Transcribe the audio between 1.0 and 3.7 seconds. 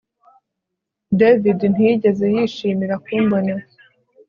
David ntiyigeze yishimira kumbona